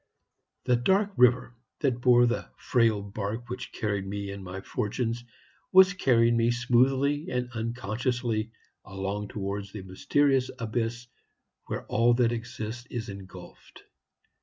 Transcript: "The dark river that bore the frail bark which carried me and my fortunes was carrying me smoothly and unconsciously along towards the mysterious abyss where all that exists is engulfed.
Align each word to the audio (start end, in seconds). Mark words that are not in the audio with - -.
"The 0.65 0.77
dark 0.77 1.11
river 1.15 1.53
that 1.81 2.01
bore 2.01 2.25
the 2.25 2.49
frail 2.57 3.03
bark 3.03 3.49
which 3.51 3.71
carried 3.71 4.07
me 4.07 4.31
and 4.31 4.43
my 4.43 4.61
fortunes 4.61 5.23
was 5.71 5.93
carrying 5.93 6.35
me 6.35 6.49
smoothly 6.49 7.29
and 7.29 7.51
unconsciously 7.51 8.49
along 8.83 9.27
towards 9.27 9.71
the 9.71 9.83
mysterious 9.83 10.49
abyss 10.57 11.05
where 11.67 11.85
all 11.85 12.15
that 12.15 12.31
exists 12.31 12.87
is 12.89 13.09
engulfed. 13.09 13.83